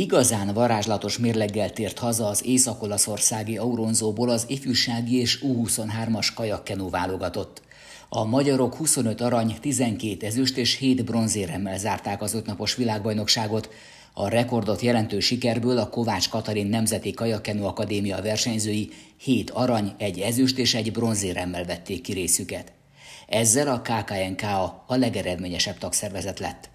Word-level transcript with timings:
Igazán 0.00 0.54
varázslatos 0.54 1.18
mérleggel 1.18 1.70
tért 1.70 1.98
haza 1.98 2.26
az 2.26 2.46
észak-olaszországi 2.46 3.56
Auronzóból 3.56 4.28
az 4.28 4.44
ifjúsági 4.48 5.20
és 5.20 5.38
U23-as 5.42 6.28
kajakkenú 6.34 6.90
válogatott. 6.90 7.62
A 8.08 8.24
magyarok 8.24 8.74
25 8.74 9.20
arany, 9.20 9.56
12 9.60 10.26
ezüst 10.26 10.56
és 10.56 10.76
7 10.76 11.04
bronzéremmel 11.04 11.78
zárták 11.78 12.22
az 12.22 12.34
ötnapos 12.34 12.74
világbajnokságot. 12.74 13.68
A 14.12 14.28
rekordot 14.28 14.80
jelentő 14.80 15.20
sikerből 15.20 15.78
a 15.78 15.88
Kovács 15.88 16.28
Katalin 16.28 16.66
Nemzeti 16.66 17.10
Kajakkenú 17.10 17.64
Akadémia 17.64 18.22
versenyzői 18.22 18.88
7 19.16 19.50
arany, 19.50 19.92
egy 19.98 20.18
ezüst 20.18 20.58
és 20.58 20.74
egy 20.74 20.92
bronzéremmel 20.92 21.64
vették 21.64 22.00
ki 22.00 22.12
részüket. 22.12 22.72
Ezzel 23.28 23.68
a 23.68 23.80
KKNK 23.80 24.42
a 24.86 24.96
legeredményesebb 24.96 25.78
tagszervezet 25.78 26.38
lett. 26.38 26.70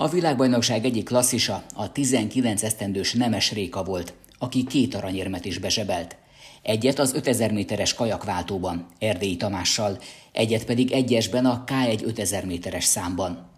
A 0.00 0.08
világbajnokság 0.08 0.84
egyik 0.84 1.04
klasszisa 1.04 1.64
a 1.74 1.92
19 1.92 2.62
esztendős 2.62 3.12
Nemes 3.12 3.52
Réka 3.52 3.84
volt, 3.84 4.14
aki 4.38 4.64
két 4.64 4.94
aranyérmet 4.94 5.44
is 5.44 5.58
besebelt. 5.58 6.16
Egyet 6.62 6.98
az 6.98 7.14
5000 7.14 7.52
méteres 7.52 7.94
kajakváltóban, 7.94 8.86
Erdélyi 8.98 9.36
Tamással, 9.36 9.98
egyet 10.32 10.64
pedig 10.64 10.92
egyesben 10.92 11.46
a 11.46 11.64
K1 11.66 12.04
5000 12.04 12.44
méteres 12.44 12.84
számban. 12.84 13.48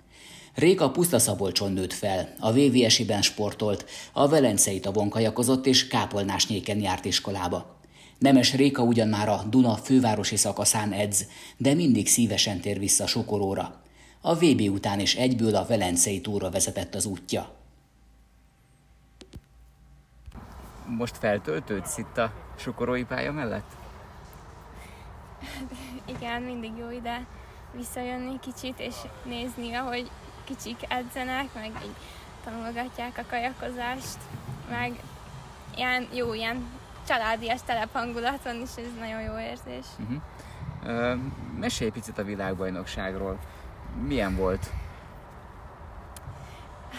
Réka 0.54 0.90
Pusztaszabolcson 0.90 1.72
nőtt 1.72 1.92
fel, 1.92 2.34
a 2.38 2.52
VVS-ben 2.52 3.22
sportolt, 3.22 3.84
a 4.12 4.28
Velencei 4.28 4.80
tavon 4.80 5.08
kajakozott 5.08 5.66
és 5.66 5.86
Kápolnásnyéken 5.86 6.80
járt 6.80 7.04
iskolába. 7.04 7.78
Nemes 8.18 8.54
Réka 8.54 8.82
ugyan 8.82 9.08
már 9.08 9.28
a 9.28 9.44
Duna 9.50 9.74
fővárosi 9.74 10.36
szakaszán 10.36 10.92
edz, 10.92 11.26
de 11.56 11.74
mindig 11.74 12.08
szívesen 12.08 12.60
tér 12.60 12.78
vissza 12.78 13.06
Sokoróra. 13.06 13.81
A 14.24 14.34
VB 14.34 14.60
után 14.60 15.00
is 15.00 15.14
egyből 15.14 15.56
a 15.56 15.66
Velencei 15.66 16.20
túra 16.20 16.50
vezetett 16.50 16.94
az 16.94 17.04
útja. 17.04 17.50
Most 20.86 21.16
feltöltődsz 21.16 21.98
itt 21.98 22.18
a 22.18 22.32
Sokorói 22.56 23.04
pálya 23.04 23.32
mellett? 23.32 23.70
Igen, 26.04 26.42
mindig 26.42 26.70
jó 26.78 26.90
ide 26.90 27.26
visszajönni 27.76 28.38
kicsit, 28.40 28.80
és 28.80 28.94
nézni, 29.24 29.74
ahogy 29.74 30.10
kicsik 30.44 30.76
edzenek, 30.88 31.54
meg 31.54 31.70
így 31.84 31.96
tanulgatják 32.44 33.18
a 33.18 33.24
kajakozást, 33.30 34.18
meg 34.70 35.00
ilyen 35.76 36.08
jó, 36.12 36.34
ilyen 36.34 36.66
családias 37.06 37.62
telephangulaton 37.62 38.60
is, 38.60 38.70
ez 38.76 38.94
nagyon 38.98 39.20
jó 39.20 39.38
érzés. 39.38 39.86
Uh-huh. 39.98 40.22
Uh, 40.84 41.20
mesélj 41.58 41.90
picit 41.90 42.18
a 42.18 42.24
világbajnokságról 42.24 43.38
milyen 44.06 44.36
volt? 44.36 44.70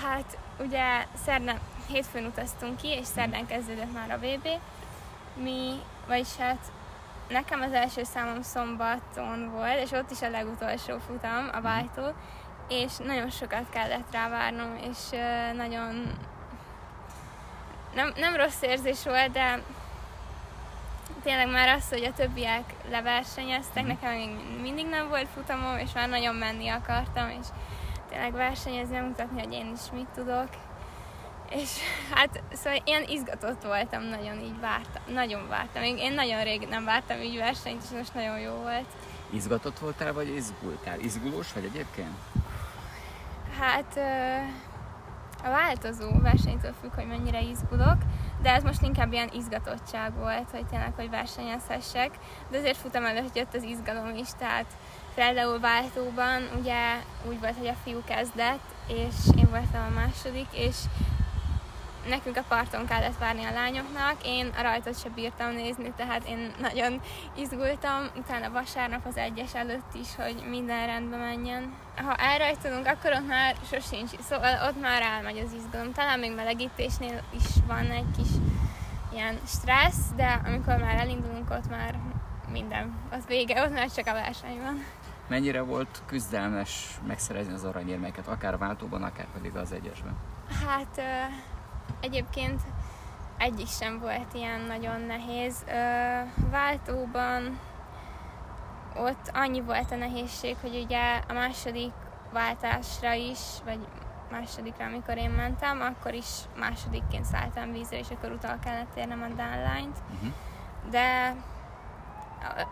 Hát 0.01 0.37
ugye 0.59 1.05
szerdán, 1.25 1.59
hétfőn 1.87 2.25
utaztunk 2.25 2.77
ki, 2.77 2.87
és 2.87 3.05
szerdán 3.05 3.45
kezdődött 3.45 3.93
már 3.93 4.11
a 4.11 4.17
VB. 4.17 4.47
Mi, 5.43 5.79
vagyis 6.07 6.35
hát 6.35 6.71
nekem 7.27 7.61
az 7.61 7.71
első 7.71 8.03
számom 8.03 8.41
szombaton 8.41 9.51
volt, 9.51 9.79
és 9.83 9.91
ott 9.91 10.11
is 10.11 10.21
a 10.21 10.29
legutolsó 10.29 10.97
futam, 11.07 11.49
a 11.51 11.61
váltó, 11.61 12.13
és 12.69 12.97
nagyon 12.97 13.29
sokat 13.29 13.69
kellett 13.69 14.11
rá 14.11 14.29
várnom, 14.29 14.75
és 14.75 14.97
nagyon 15.55 16.17
nem, 17.95 18.13
nem 18.15 18.35
rossz 18.35 18.61
érzés 18.61 19.03
volt, 19.03 19.31
de 19.31 19.61
tényleg 21.23 21.49
már 21.49 21.69
az, 21.69 21.89
hogy 21.89 22.03
a 22.03 22.13
többiek 22.13 22.73
leversenyeztek, 22.89 23.85
nekem 23.85 24.13
még 24.13 24.29
mindig 24.61 24.85
nem 24.85 25.07
volt 25.09 25.27
futamom, 25.33 25.77
és 25.77 25.93
már 25.93 26.09
nagyon 26.09 26.35
menni 26.35 26.67
akartam, 26.67 27.29
és 27.29 27.47
tényleg 28.09 28.31
versenyezni, 28.31 28.99
mutatni, 28.99 29.39
hogy 29.39 29.53
én 29.53 29.71
is 29.73 29.91
mit 29.93 30.07
tudok. 30.15 30.49
És 31.49 31.69
hát 32.13 32.43
szóval 32.53 32.81
ilyen 32.85 33.03
izgatott 33.07 33.63
voltam, 33.63 34.03
nagyon 34.03 34.39
így 34.39 34.59
vártam, 34.59 35.13
nagyon 35.13 35.47
vártam. 35.47 35.83
Én, 35.83 35.97
én 35.97 36.13
nagyon 36.13 36.43
rég 36.43 36.67
nem 36.69 36.85
vártam 36.85 37.21
így 37.21 37.37
versenyt, 37.37 37.83
és 37.83 37.97
most 37.97 38.13
nagyon 38.13 38.39
jó 38.39 38.53
volt. 38.53 38.87
Izgatott 39.29 39.79
voltál, 39.79 40.13
vagy 40.13 40.35
izgultál? 40.35 40.99
Izgulós 40.99 41.53
vagy 41.53 41.63
egyébként? 41.63 42.17
Hát 43.59 43.97
a 45.43 45.49
változó 45.49 46.19
versenytől 46.21 46.73
függ, 46.81 46.93
hogy 46.93 47.07
mennyire 47.07 47.41
izgulok 47.41 47.97
de 48.43 48.53
ez 48.53 48.63
most 48.63 48.81
inkább 48.81 49.13
ilyen 49.13 49.29
izgatottság 49.33 50.13
volt, 50.13 50.49
hogy 50.51 50.65
tényleg, 50.65 50.93
hogy 50.95 51.09
versenyezhessek, 51.09 52.11
de 52.49 52.57
azért 52.57 52.77
futam 52.77 53.05
előtt 53.05 53.35
jött 53.35 53.55
az 53.55 53.63
izgalom 53.63 54.15
is, 54.15 54.27
tehát 54.37 54.65
például 55.15 55.59
váltóban 55.59 56.41
ugye 56.59 56.77
úgy 57.27 57.39
volt, 57.39 57.57
hogy 57.57 57.67
a 57.67 57.77
fiú 57.83 58.01
kezdett, 58.05 58.63
és 58.87 59.15
én 59.37 59.49
voltam 59.49 59.85
a 59.89 59.99
második, 59.99 60.47
és 60.51 60.75
nekünk 62.07 62.37
a 62.37 62.43
parton 62.47 62.85
kellett 62.85 63.17
várni 63.17 63.43
a 63.43 63.51
lányoknak, 63.51 64.15
én 64.25 64.51
a 64.57 64.61
rajtot 64.61 64.99
sem 64.99 65.11
bírtam 65.15 65.51
nézni, 65.51 65.93
tehát 65.95 66.27
én 66.27 66.51
nagyon 66.61 67.01
izgultam, 67.35 68.09
utána 68.15 68.51
vasárnap 68.51 69.05
az 69.05 69.17
egyes 69.17 69.53
előtt 69.53 69.93
is, 69.93 70.15
hogy 70.15 70.43
minden 70.49 70.85
rendbe 70.85 71.17
menjen. 71.17 71.73
Ha 71.95 72.15
elrajtolunk, 72.15 72.87
akkor 72.87 73.11
ott 73.11 73.27
már 73.27 73.55
sosincs, 73.71 74.09
szóval 74.19 74.67
ott 74.67 74.81
már 74.81 75.01
elmegy 75.01 75.37
az 75.37 75.53
izgalom. 75.53 75.93
Talán 75.93 76.19
még 76.19 76.35
melegítésnél 76.35 77.21
is 77.29 77.45
van 77.67 77.91
egy 77.91 78.11
kis 78.17 78.27
ilyen 79.13 79.39
stressz, 79.47 80.09
de 80.15 80.41
amikor 80.45 80.77
már 80.77 80.95
elindulunk, 80.95 81.49
ott 81.49 81.69
már 81.69 81.99
minden, 82.51 82.93
az 83.11 83.25
vége, 83.27 83.63
ott 83.63 83.73
már 83.73 83.91
csak 83.91 84.07
a 84.07 84.13
verseny 84.13 84.61
van. 84.61 84.83
Mennyire 85.27 85.61
volt 85.61 86.01
küzdelmes 86.05 86.99
megszerezni 87.07 87.53
az 87.53 87.63
aranyérmeket, 87.63 88.27
akár 88.27 88.57
váltóban, 88.57 89.03
akár 89.03 89.27
pedig 89.33 89.55
az 89.55 89.71
egyesben? 89.71 90.15
Hát 90.67 91.01
Egyébként 92.01 92.61
egyik 93.37 93.67
sem 93.67 93.99
volt 93.99 94.33
ilyen 94.33 94.59
nagyon 94.59 95.01
nehéz. 95.01 95.65
Váltóban 96.51 97.59
ott 98.95 99.31
annyi 99.33 99.61
volt 99.61 99.91
a 99.91 99.95
nehézség, 99.95 100.55
hogy 100.61 100.83
ugye 100.85 101.19
a 101.27 101.33
második 101.33 101.91
váltásra 102.31 103.13
is, 103.13 103.39
vagy 103.65 103.87
másodikra, 104.31 104.85
amikor 104.85 105.17
én 105.17 105.29
mentem, 105.29 105.81
akkor 105.81 106.13
is 106.13 106.27
másodikként 106.57 107.25
szálltam 107.25 107.71
vízre, 107.71 107.97
és 107.97 108.09
akkor 108.09 108.31
utal 108.31 108.59
kellett 108.63 108.95
érnem 108.95 109.21
a 109.21 109.33
downline-t. 109.33 109.97
Uh-huh. 110.13 110.33
De 110.89 111.35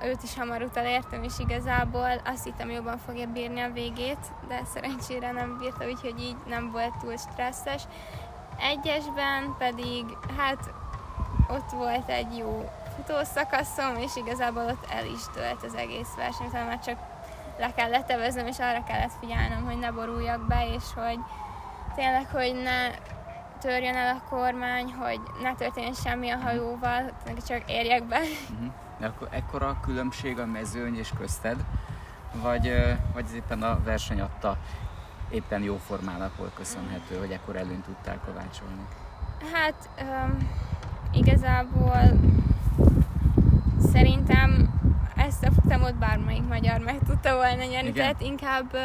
őt 0.04 0.24
is 0.24 0.36
hamar 0.36 0.70
értem, 0.76 1.24
és 1.24 1.40
igazából 1.40 2.22
azt 2.26 2.44
hittem 2.44 2.70
jobban 2.70 2.98
fogja 2.98 3.28
bírni 3.28 3.62
a 3.62 3.72
végét, 3.72 4.32
de 4.48 4.62
szerencsére 4.74 5.32
nem 5.32 5.58
bírta, 5.58 5.86
úgyhogy 5.86 6.20
így 6.20 6.38
nem 6.46 6.72
volt 6.72 6.98
túl 6.98 7.18
stresszes. 7.18 7.84
Egyesben 8.62 9.56
pedig, 9.58 10.18
hát 10.38 10.74
ott 11.50 11.72
volt 11.72 12.10
egy 12.10 12.38
jó 12.38 12.70
futószakaszom, 12.96 13.96
és 13.98 14.16
igazából 14.16 14.64
ott 14.66 14.86
el 14.92 15.06
is 15.06 15.22
tölt 15.34 15.64
az 15.64 15.76
egész 15.76 16.14
verseny, 16.16 16.50
tehát 16.50 16.68
már 16.68 16.80
csak 16.80 16.98
le 17.60 17.74
kellett 17.74 18.10
eveznem, 18.10 18.48
és 18.48 18.60
arra 18.60 18.84
kellett 18.84 19.14
figyelnem, 19.20 19.66
hogy 19.66 19.80
ne 19.80 19.92
boruljak 19.92 20.48
be, 20.48 20.74
és 20.74 20.84
hogy 20.96 21.20
tényleg, 21.96 22.28
hogy 22.32 22.62
ne 22.64 22.90
törjön 23.60 23.96
el 23.96 24.16
a 24.16 24.30
kormány, 24.30 24.94
hogy 24.94 25.20
ne 25.42 25.56
történjen 25.56 25.94
semmi 25.94 26.30
a 26.30 26.38
hajóval, 26.38 27.12
csak 27.48 27.72
érjek 27.72 28.04
be. 28.04 28.20
Uh-huh. 28.20 28.72
De 29.00 29.08
akkor 29.08 29.28
ekkora 29.32 29.68
a 29.68 29.80
különbség 29.80 30.40
a 30.40 30.46
mezőny 30.46 30.98
és 30.98 31.10
közted, 31.18 31.64
vagy, 32.34 32.74
vagy 33.14 33.26
éppen 33.36 33.64
a 33.64 33.84
verseny 33.84 34.22
adta 34.22 34.58
éppen 35.32 35.64
jó 35.64 35.78
formának 35.78 36.38
volt 36.38 36.54
köszönhető, 36.54 37.18
hogy 37.18 37.32
ekkor 37.32 37.56
előnyt 37.56 37.84
tudtál 37.84 38.20
kovácsolni? 38.26 38.86
Hát 39.54 39.90
um, 40.02 40.50
igazából 41.12 42.02
szerintem 43.92 44.80
ezt 45.16 45.44
a 45.44 45.52
futamot 45.52 45.96
bármelyik 45.96 46.48
magyar 46.48 46.80
meg 46.80 47.00
tudta 47.06 47.36
volna 47.36 47.64
nyerni, 47.64 47.90
Igen? 47.90 47.94
tehát 47.94 48.22
inkább 48.22 48.76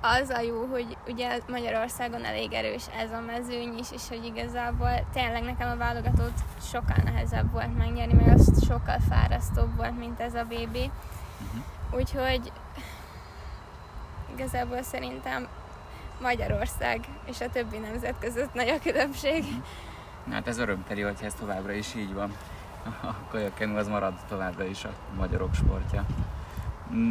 az 0.00 0.30
a 0.30 0.40
jó, 0.40 0.64
hogy 0.70 0.96
ugye 1.08 1.38
Magyarországon 1.48 2.24
elég 2.24 2.52
erős 2.52 2.84
ez 2.98 3.10
a 3.10 3.20
mezőny 3.20 3.78
is, 3.78 3.86
és 3.92 4.08
hogy 4.08 4.24
igazából 4.24 5.06
tényleg 5.12 5.42
nekem 5.42 5.70
a 5.70 5.76
válogatót 5.76 6.32
sokkal 6.60 6.96
nehezebb 7.04 7.50
volt 7.52 7.78
megnyerni, 7.78 8.12
meg 8.12 8.28
az 8.38 8.64
sokkal 8.66 8.98
fárasztóbb 9.08 9.76
volt, 9.76 9.98
mint 9.98 10.20
ez 10.20 10.34
a 10.34 10.44
VB. 10.44 10.76
Uh-huh. 10.76 10.90
Mhm. 11.52 11.98
Úgyhogy 11.98 12.52
igazából 14.42 14.82
szerintem 14.82 15.48
Magyarország 16.20 17.00
és 17.24 17.40
a 17.40 17.50
többi 17.50 17.78
nemzet 17.78 18.14
között 18.20 18.54
nagy 18.54 18.68
a 18.68 18.78
különbség. 18.78 19.44
Mhm. 19.44 20.32
Hát 20.32 20.46
ez 20.46 20.58
örömteli, 20.58 21.00
hogy 21.00 21.16
ez 21.22 21.34
továbbra 21.34 21.72
is 21.72 21.94
így 21.94 22.14
van. 22.14 22.32
A 23.10 23.14
kajakkenú 23.30 23.76
az 23.76 23.88
marad 23.88 24.14
továbbra 24.28 24.64
is 24.64 24.84
a 24.84 24.92
magyarok 25.16 25.54
sportja. 25.54 26.04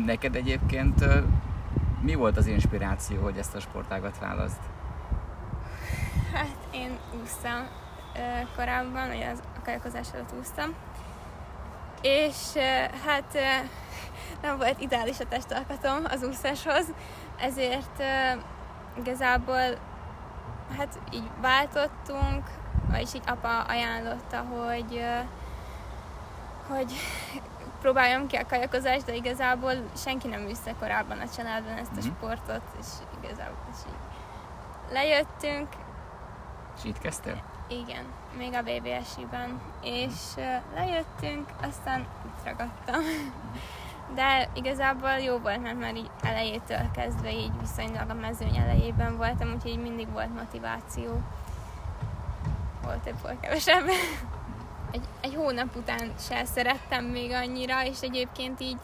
Neked 0.06 0.36
egyébként 0.36 1.06
mi 2.02 2.16
volt 2.16 2.38
az 2.38 2.48
inspiráció, 2.48 3.22
hogy 3.22 3.38
ezt 3.38 3.56
a 3.56 3.60
sportágat 3.60 4.20
választ? 4.20 4.60
Hát 6.34 6.58
én 6.72 6.98
úsztam 7.22 7.68
korábban, 8.56 9.10
az 9.10 9.42
a 9.58 9.62
kajakozás 9.64 10.08
előtt 10.14 10.34
úsztam. 10.40 10.74
És 12.02 12.36
hát 13.06 13.38
nem 14.42 14.58
volt 14.58 14.82
ideális 14.82 15.20
a 15.20 15.28
testalkatom 15.28 16.04
az 16.04 16.24
úszáshoz, 16.24 16.86
ezért 17.40 18.00
uh, 18.00 18.42
igazából 18.98 19.78
hát 20.78 21.00
így 21.12 21.30
váltottunk, 21.42 22.44
vagyis 22.90 23.14
így 23.14 23.24
apa 23.26 23.62
ajánlotta, 23.62 24.38
hogy, 24.38 25.06
hogy 26.68 26.94
próbáljam 27.82 28.28
ki 28.28 28.36
a 28.36 28.46
kajakozást, 28.46 29.06
de 29.06 29.16
igazából 29.16 29.74
senki 29.96 30.28
nem 30.28 30.46
vissza 30.46 30.76
korábban 30.80 31.20
a 31.20 31.30
családban 31.36 31.78
ezt 31.78 31.92
a 31.92 32.00
mm-hmm. 32.00 32.16
sportot, 32.16 32.62
és 32.80 32.88
igazából 33.24 33.66
és 33.72 33.78
így 33.88 34.94
lejöttünk. 34.94 35.68
És 36.78 36.84
itt 36.84 37.00
kezdtél? 37.00 37.51
Igen, 37.72 38.06
még 38.38 38.54
a 38.54 38.62
BBS-ben. 38.62 39.62
És 39.82 40.14
lejöttünk, 40.74 41.50
aztán 41.62 42.08
itt 42.26 42.46
ragadtam. 42.46 43.02
De 44.16 44.50
igazából 44.54 45.10
jó 45.10 45.38
volt, 45.38 45.62
mert 45.62 45.80
már 45.80 45.96
így 45.96 46.10
elejétől 46.22 46.92
kezdve 46.94 47.32
így 47.32 47.52
viszonylag 47.60 48.10
a 48.10 48.14
mezőny 48.14 48.56
elejében 48.56 49.18
voltam, 49.18 49.54
úgyhogy 49.54 49.82
mindig 49.82 50.12
volt 50.12 50.36
motiváció. 50.36 51.22
Volt 52.84 53.00
több, 53.00 53.22
volt 53.22 53.40
kevesebb. 53.40 53.88
Egy, 54.92 55.04
egy 55.22 55.36
hónap 55.36 55.76
után 55.76 56.12
se 56.20 56.46
szerettem 56.46 57.06
még 57.06 57.32
annyira, 57.32 57.86
és 57.86 58.02
egyébként 58.02 58.62
így 58.62 58.78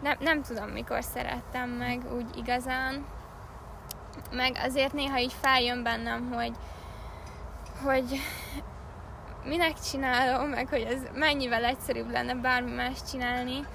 nem, 0.00 0.16
nem 0.20 0.42
tudom, 0.42 0.68
mikor 0.68 1.02
szerettem 1.02 1.68
meg 1.68 2.14
úgy 2.14 2.36
igazán. 2.36 3.04
Meg 4.30 4.56
azért 4.64 4.92
néha 4.92 5.18
így 5.18 5.34
feljön 5.40 5.82
bennem, 5.82 6.32
hogy, 6.32 6.52
hogy 7.84 8.20
minek 9.44 9.80
csinálom, 9.90 10.48
meg 10.48 10.68
hogy 10.68 10.82
ez 10.82 11.00
mennyivel 11.14 11.64
egyszerűbb 11.64 12.10
lenne 12.10 12.34
bármi 12.34 12.72
más 12.72 12.96
csinálni 13.10 13.66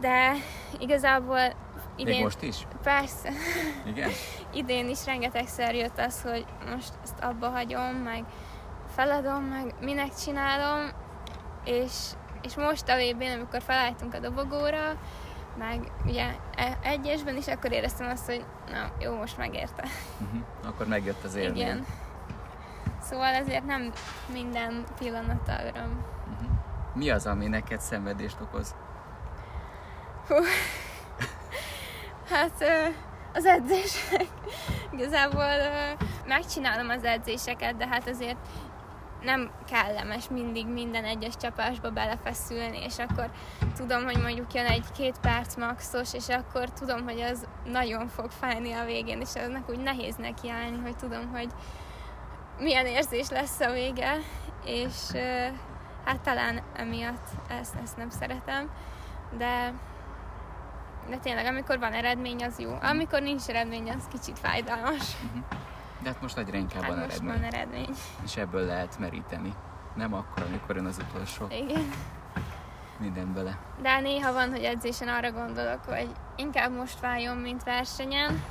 de 0.00 0.32
igazából 0.78 1.54
idén... 1.96 2.14
Még 2.14 2.22
most 2.22 2.42
is? 2.42 2.66
Persze. 2.82 3.30
Igen? 3.86 4.10
idén 4.52 4.88
is 4.88 5.04
rengetegszer 5.04 5.74
jött 5.74 5.98
az, 5.98 6.22
hogy 6.22 6.44
most 6.70 6.92
ezt 7.02 7.18
abba 7.20 7.48
hagyom, 7.48 7.94
meg 7.94 8.24
feladom, 8.94 9.42
meg 9.42 9.74
minek 9.80 10.14
csinálom, 10.14 10.90
és, 11.64 11.92
és 12.42 12.56
most 12.56 12.88
a 12.88 12.96
vb 12.96 13.22
amikor 13.36 13.62
felálltunk 13.62 14.14
a 14.14 14.18
dobogóra, 14.18 15.00
meg 15.58 15.92
ugye 16.06 16.26
e, 16.56 16.78
egyesben 16.82 17.36
is, 17.36 17.46
akkor 17.46 17.72
éreztem 17.72 18.08
azt, 18.08 18.26
hogy 18.26 18.44
na, 18.70 18.92
jó, 18.98 19.14
most 19.14 19.36
megérte. 19.36 19.84
Uh-huh. 20.20 20.40
Akkor 20.66 20.86
megjött 20.86 21.24
az 21.24 21.34
élmény. 21.34 21.56
Igen. 21.56 21.86
Szóval 23.10 23.34
ezért 23.34 23.66
nem 23.66 23.92
minden 24.32 24.84
pillanata 24.98 25.64
öröm. 25.64 26.04
Uh-huh. 26.32 26.48
Mi 26.94 27.10
az, 27.10 27.26
ami 27.26 27.46
neked 27.46 27.80
szenvedést 27.80 28.40
okoz? 28.40 28.74
Hú. 30.28 30.34
Hát 32.30 32.64
az 33.32 33.44
edzések. 33.44 34.26
Igazából 34.96 35.50
megcsinálom 36.26 36.88
az 36.88 37.04
edzéseket, 37.04 37.76
de 37.76 37.86
hát 37.86 38.08
azért 38.08 38.36
nem 39.22 39.50
kellemes 39.70 40.28
mindig 40.28 40.66
minden 40.66 41.04
egyes 41.04 41.36
csapásba 41.36 41.90
belefeszülni, 41.90 42.84
és 42.84 42.98
akkor 42.98 43.30
tudom, 43.76 44.04
hogy 44.04 44.22
mondjuk 44.22 44.54
jön 44.54 44.66
egy-két 44.66 45.18
perc 45.20 45.56
maxos, 45.56 46.14
és 46.14 46.28
akkor 46.28 46.70
tudom, 46.70 47.04
hogy 47.04 47.20
az 47.20 47.46
nagyon 47.64 48.08
fog 48.08 48.30
fájni 48.30 48.72
a 48.72 48.84
végén, 48.84 49.20
és 49.20 49.34
aznak 49.34 49.68
úgy 49.68 49.80
nehéz 49.80 50.16
nekiállni, 50.16 50.78
hogy 50.78 50.96
tudom, 50.96 51.30
hogy 51.32 51.48
milyen 52.60 52.86
érzés 52.86 53.28
lesz 53.28 53.60
a 53.60 53.72
vége, 53.72 54.16
és 54.64 54.92
hát 56.04 56.20
talán 56.20 56.62
emiatt 56.76 57.28
ezt, 57.60 57.74
ezt 57.82 57.96
nem 57.96 58.10
szeretem, 58.10 58.70
de 59.38 59.72
de 61.08 61.16
tényleg, 61.16 61.46
amikor 61.46 61.78
van 61.78 61.92
eredmény, 61.92 62.44
az 62.44 62.58
jó. 62.58 62.76
Amikor 62.82 63.22
nincs 63.22 63.46
eredmény, 63.46 63.90
az 63.90 64.08
kicsit 64.10 64.38
fájdalmas. 64.38 65.14
Uh-huh. 65.24 65.42
De 66.02 66.08
hát 66.08 66.22
most 66.22 66.38
egyre 66.38 66.58
inkább 66.58 66.82
hát 66.82 66.90
van 66.90 66.98
most 66.98 67.10
eredmény. 67.10 67.40
van 67.40 67.44
eredmény. 67.44 67.94
És 68.24 68.36
ebből 68.36 68.66
lehet 68.66 68.98
meríteni. 68.98 69.54
Nem 69.94 70.14
akkor, 70.14 70.42
amikor 70.42 70.76
jön 70.76 70.86
az 70.86 71.00
utolsó. 71.08 71.46
Igen. 71.50 71.90
Minden 72.98 73.32
bele. 73.34 73.58
De 73.82 74.00
néha 74.00 74.32
van, 74.32 74.50
hogy 74.50 74.62
edzésen 74.64 75.08
arra 75.08 75.32
gondolok, 75.32 75.84
hogy 75.84 76.08
inkább 76.36 76.76
most 76.76 77.00
váljon, 77.00 77.36
mint 77.36 77.62
versenyen. 77.62 78.42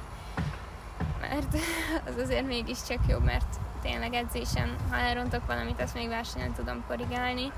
Mert 1.22 1.56
az 2.08 2.16
azért 2.22 2.48
mégiscsak 2.48 3.08
jobb, 3.08 3.24
mert 3.24 3.56
tényleg 3.82 4.14
edzésen, 4.14 4.76
ha 4.90 4.96
elrontok 4.96 5.46
valamit, 5.46 5.82
azt 5.82 5.94
még 5.94 6.08
versenyen 6.08 6.54
tudom 6.54 6.84
korrigálni. 6.88 7.52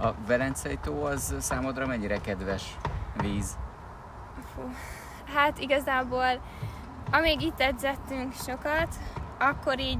A 0.00 0.14
Velencei 0.26 0.78
tó 0.82 1.02
az 1.04 1.34
számodra 1.38 1.86
mennyire 1.86 2.20
kedves 2.20 2.76
víz? 3.16 3.56
Fú. 4.54 4.62
Hát 5.34 5.58
igazából, 5.58 6.40
amíg 7.10 7.40
itt 7.40 7.60
edzettünk 7.60 8.32
sokat, 8.32 8.94
akkor 9.38 9.80
így 9.80 9.98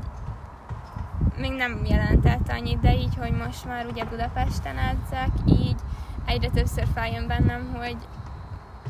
még 1.36 1.52
nem 1.52 1.84
jelentett 1.84 2.48
annyit, 2.48 2.80
de 2.80 2.94
így, 2.94 3.16
hogy 3.18 3.32
most 3.32 3.64
már 3.64 3.86
ugye 3.86 4.04
Budapesten 4.04 4.78
edzek, 4.78 5.28
így 5.46 5.76
egyre 6.24 6.48
többször 6.50 6.86
feljön 6.94 7.26
bennem, 7.26 7.74
hogy, 7.74 7.96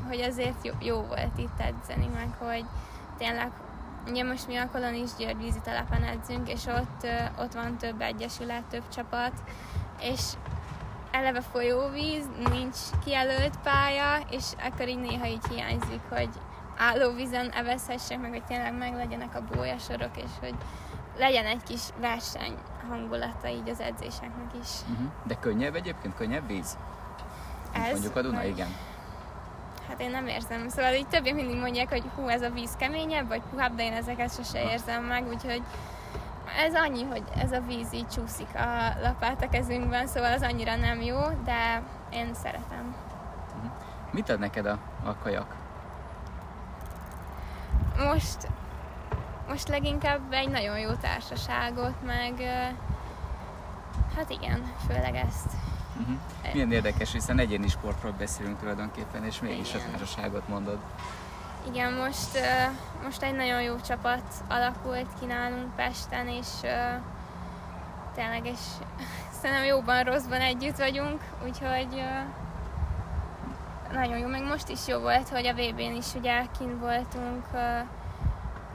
hogy 0.08 0.20
azért 0.20 0.64
jó, 0.64 0.72
jó 0.80 1.02
volt 1.02 1.38
itt 1.38 1.58
edzeni, 1.58 2.06
meg 2.14 2.28
hogy 2.38 2.64
tényleg 3.18 3.50
Ugye 4.08 4.24
most 4.24 4.46
mi 4.46 4.56
a 4.56 4.68
Kolonis 4.72 5.10
György 5.18 5.38
vízi 5.38 5.60
telepen 5.60 6.02
edzünk, 6.02 6.48
és 6.48 6.66
ott, 6.66 7.06
ott 7.38 7.52
van 7.52 7.76
több 7.76 8.00
egyesület, 8.00 8.64
több 8.64 8.88
csapat, 8.88 9.32
és 10.00 10.20
eleve 11.10 11.40
folyóvíz, 11.40 12.24
nincs 12.50 12.76
kijelölt 13.04 13.56
pálya, 13.62 14.26
és 14.30 14.44
akkor 14.70 14.88
így 14.88 15.00
néha 15.00 15.26
így 15.26 15.46
hiányzik, 15.50 16.00
hogy 16.08 16.28
állóvízen 16.76 17.50
evezhessek, 17.50 18.20
meg 18.20 18.30
hogy 18.30 18.44
tényleg 18.44 18.78
meg 18.78 18.94
legyenek 18.94 19.34
a 19.34 19.42
bólyasorok, 19.54 20.16
és 20.16 20.30
hogy 20.40 20.54
legyen 21.18 21.46
egy 21.46 21.62
kis 21.62 21.80
verseny 22.00 22.54
hangulata 22.88 23.48
így 23.48 23.68
az 23.68 23.80
edzéseknek 23.80 24.50
is. 24.62 24.68
Uh-huh. 24.90 25.06
De 25.24 25.34
könnyebb 25.34 25.74
egyébként? 25.74 26.14
Könnyebb 26.16 26.46
víz? 26.46 26.78
Ez, 27.72 27.90
Mondjuk 27.90 28.16
a 28.16 28.22
Duna, 28.22 28.36
vagy... 28.36 28.48
igen. 28.48 28.68
Hát 30.00 30.08
én 30.08 30.14
nem 30.14 30.26
érzem. 30.26 30.68
Szóval 30.68 30.92
így 30.92 31.06
többé 31.06 31.32
mindig 31.32 31.56
mondják, 31.56 31.88
hogy 31.88 32.02
hú, 32.14 32.28
ez 32.28 32.42
a 32.42 32.50
víz 32.50 32.76
keményebb, 32.78 33.28
vagy 33.28 33.42
puhább, 33.50 33.74
de 33.74 33.82
én 33.82 33.92
ezeket 33.92 34.34
sose 34.34 34.70
érzem 34.70 35.04
meg, 35.04 35.28
úgyhogy 35.28 35.62
ez 36.58 36.74
annyi, 36.74 37.04
hogy 37.04 37.22
ez 37.36 37.52
a 37.52 37.60
víz 37.60 37.92
így 37.92 38.06
csúszik 38.06 38.48
a 38.54 38.94
lapát 39.02 39.42
a 39.42 39.48
kezünkben, 39.48 40.06
szóval 40.06 40.32
az 40.32 40.42
annyira 40.42 40.76
nem 40.76 41.00
jó, 41.00 41.18
de 41.44 41.82
én 42.10 42.34
szeretem. 42.34 42.94
Mhm. 43.56 43.66
Mit 44.10 44.28
ad 44.28 44.38
neked 44.38 44.66
a, 44.66 44.78
a 45.04 45.16
kajak? 45.22 45.56
Most, 47.98 48.48
most 49.48 49.68
leginkább 49.68 50.32
egy 50.32 50.48
nagyon 50.48 50.78
jó 50.78 50.90
társaságot, 50.90 52.02
meg 52.06 52.32
hát 54.16 54.30
igen, 54.30 54.72
főleg 54.86 55.14
ezt. 55.14 55.69
Uh-huh. 56.00 56.52
Milyen 56.52 56.72
érdekes, 56.72 57.12
hiszen 57.12 57.38
egyéni 57.38 57.68
sportról 57.68 58.14
beszélünk 58.18 58.58
tulajdonképpen, 58.58 59.24
és 59.24 59.40
mégis 59.40 59.74
igen. 59.74 59.86
a 59.86 59.90
társaságot 59.90 60.48
mondod. 60.48 60.78
Igen, 61.68 61.92
most, 61.92 62.38
most 63.02 63.22
egy 63.22 63.34
nagyon 63.34 63.62
jó 63.62 63.80
csapat 63.80 64.22
alakult 64.48 65.08
ki 65.20 65.26
nálunk 65.26 65.74
Pesten, 65.76 66.28
és 66.28 66.46
tényleg, 68.14 68.46
és 68.46 68.60
szerintem 69.40 69.66
jóban, 69.66 70.04
rosszban 70.04 70.40
együtt 70.40 70.76
vagyunk, 70.76 71.20
úgyhogy 71.44 72.02
nagyon 73.92 74.18
jó, 74.18 74.26
meg 74.26 74.42
most 74.42 74.68
is 74.68 74.86
jó 74.86 74.98
volt, 74.98 75.28
hogy 75.28 75.46
a 75.46 75.52
VB-n 75.52 75.96
is 75.96 76.14
ugye 76.14 76.42
kint 76.58 76.80
voltunk, 76.80 77.46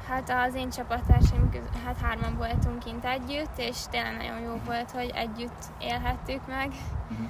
hát 0.07 0.47
az 0.47 0.55
én 0.55 0.69
csapattársaim 0.69 1.49
hát 1.85 1.97
hárman 1.97 2.37
voltunk 2.37 2.79
kint 2.83 3.05
együtt, 3.05 3.57
és 3.57 3.77
tényleg 3.89 4.17
nagyon 4.17 4.39
jó 4.39 4.59
volt, 4.65 4.91
hogy 4.91 5.11
együtt 5.15 5.63
élhettük 5.79 6.47
meg 6.47 6.67
uh-huh. 7.11 7.29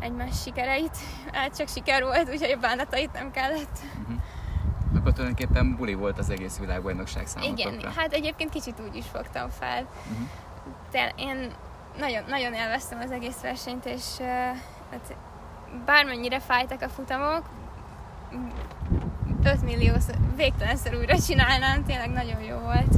egymás 0.00 0.40
sikereit. 0.40 0.96
Hát 1.32 1.56
csak 1.56 1.68
siker 1.68 2.02
volt, 2.02 2.28
úgyhogy 2.28 2.50
a 2.50 2.60
bánatait 2.60 3.12
nem 3.12 3.30
kellett. 3.30 3.78
Uh-huh 4.00 4.22
akkor 4.98 5.12
tulajdonképpen 5.12 5.76
buli 5.76 5.94
volt 5.94 6.18
az 6.18 6.30
egész 6.30 6.58
világbajnokság 6.58 7.26
számotokra. 7.26 7.70
Igen, 7.70 7.92
hát 7.92 8.12
egyébként 8.12 8.50
kicsit 8.50 8.80
úgy 8.88 8.96
is 8.96 9.04
fogtam 9.12 9.48
fel. 9.48 9.82
Uh-huh. 9.82 10.18
Mhm. 10.18 10.22
De 10.90 11.12
én 11.16 11.52
nagyon, 11.98 12.24
nagyon 12.28 12.54
élveztem 12.54 13.00
az 13.00 13.10
egész 13.10 13.40
versenyt, 13.40 13.84
és 13.84 14.18
hát 14.90 15.16
bármennyire 15.84 16.40
fájtak 16.40 16.82
a 16.82 16.88
futamok, 16.88 17.42
5 19.44 19.62
millió 19.62 19.92
végtelenszer 20.36 20.94
újra 20.94 21.18
csinálnám, 21.20 21.84
tényleg 21.84 22.10
nagyon 22.10 22.40
jó 22.42 22.56
volt. 22.58 22.94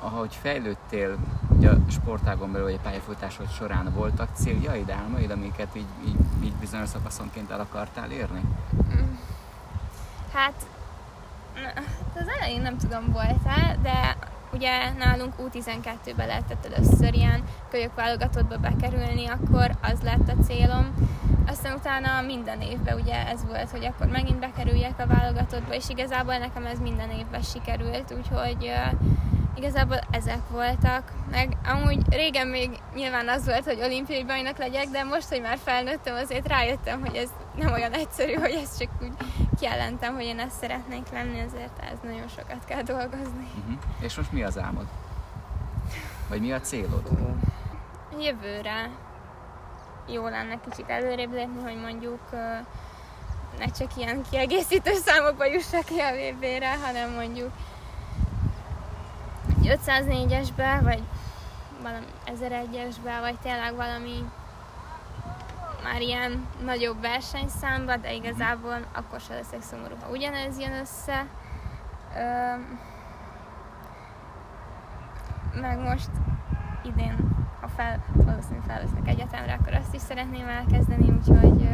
Ahogy 0.00 0.38
fejlődtél, 0.42 1.16
ugye 1.48 1.70
a 1.70 1.76
sportágon 1.90 2.52
belül, 2.52 2.66
vagy 2.66 2.78
a 2.78 2.82
pályafutásod 2.82 3.50
során 3.50 3.92
voltak 3.94 4.28
céljaid, 4.34 4.90
álmaid, 4.90 5.30
amiket 5.30 5.76
így, 5.76 5.86
így, 6.06 6.16
így 6.44 6.54
bizonyos 6.54 6.88
szakaszonként 6.88 7.50
el 7.50 7.60
akartál 7.60 8.10
érni? 8.10 8.40
Mm. 8.94 9.14
Hát 10.32 10.66
az 12.14 12.28
elején 12.38 12.62
nem 12.62 12.76
tudom 12.76 13.12
volt-e, 13.12 13.76
de 13.82 14.16
ugye 14.52 14.92
nálunk 14.92 15.34
U12-be 15.38 16.26
lehetett 16.26 16.66
először 16.72 17.14
ilyen 17.14 17.42
kölyök 17.70 17.94
válogatottba 17.94 18.56
bekerülni, 18.56 19.26
akkor 19.26 19.70
az 19.82 20.00
lett 20.00 20.28
a 20.28 20.42
célom. 20.42 20.94
Aztán 21.48 21.76
utána 21.76 22.20
minden 22.22 22.60
évben 22.60 23.00
ugye 23.00 23.26
ez 23.26 23.44
volt, 23.44 23.70
hogy 23.70 23.84
akkor 23.84 24.06
megint 24.06 24.38
bekerüljek 24.38 24.98
a 24.98 25.06
válogatottba, 25.06 25.74
és 25.74 25.88
igazából 25.88 26.38
nekem 26.38 26.66
ez 26.66 26.78
minden 26.78 27.10
évben 27.10 27.42
sikerült, 27.42 28.12
úgyhogy 28.16 28.72
igazából 29.54 29.98
ezek 30.10 30.48
voltak. 30.50 31.12
Meg 31.30 31.56
amúgy 31.64 32.02
régen 32.10 32.46
még 32.46 32.70
nyilván 32.94 33.28
az 33.28 33.44
volt, 33.44 33.64
hogy 33.64 33.80
olimpiai 33.82 34.24
bajnok 34.24 34.58
legyek, 34.58 34.86
de 34.86 35.02
most, 35.02 35.28
hogy 35.28 35.40
már 35.40 35.58
felnőttem, 35.64 36.14
azért 36.14 36.48
rájöttem, 36.48 37.00
hogy 37.00 37.16
ez 37.16 37.28
nem 37.56 37.72
olyan 37.72 37.92
egyszerű, 37.92 38.32
hogy 38.32 38.60
ezt 38.62 38.78
csak 38.78 38.90
úgy 39.02 39.12
kijelentem, 39.60 40.14
hogy 40.14 40.24
én 40.24 40.38
ezt 40.38 40.58
szeretnék 40.60 41.10
lenni, 41.12 41.38
ezért 41.38 41.78
ez 41.92 41.98
nagyon 42.02 42.28
sokat 42.28 42.64
kell 42.64 42.82
dolgozni. 42.82 43.46
Uh-huh. 43.58 43.78
És 44.00 44.16
most 44.16 44.32
mi 44.32 44.42
az 44.42 44.58
álmod? 44.58 44.86
Vagy 46.28 46.40
mi 46.40 46.52
a 46.52 46.60
célod? 46.60 47.08
Jövőre 48.20 48.90
jó 50.12 50.28
lenne 50.28 50.60
kicsit 50.68 50.88
előrébb 50.88 51.32
lépni, 51.32 51.62
hogy 51.62 51.80
mondjuk 51.80 52.20
ne 53.58 53.66
csak 53.78 53.96
ilyen 53.96 54.22
kiegészítő 54.30 54.92
számokba 54.94 55.44
jussak 55.44 55.84
ki 55.84 55.98
a 55.98 56.10
VB-re, 56.10 56.76
hanem 56.76 57.10
mondjuk 57.10 57.50
504-esbe, 59.62 60.80
vagy 60.82 61.02
valami 61.82 62.06
1001-esbe, 62.26 63.18
vagy 63.20 63.38
tényleg 63.42 63.74
valami 63.74 64.24
már 65.82 66.00
ilyen 66.00 66.46
nagyobb 66.64 67.00
versenyszámba, 67.00 67.96
de 67.96 68.12
igazából 68.12 68.86
akkor 68.92 69.20
se 69.20 69.34
leszek 69.34 69.62
szomorú, 69.62 69.94
ha 70.00 70.10
ugyanez 70.10 70.58
jön 70.58 70.72
össze. 70.72 71.26
Ö, 72.14 72.54
meg 75.60 75.78
most 75.78 76.10
idén, 76.84 77.17
fel, 77.78 78.04
valószínűleg 78.12 78.64
felvesznek 78.66 79.08
egyetemre, 79.08 79.52
akkor 79.52 79.74
azt 79.74 79.94
is 79.94 80.00
szeretném 80.00 80.48
elkezdeni, 80.48 81.10
úgyhogy 81.10 81.68